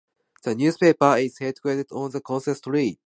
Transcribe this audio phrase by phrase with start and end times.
[0.43, 2.97] The newspaper is headquartered on O'Connell Street.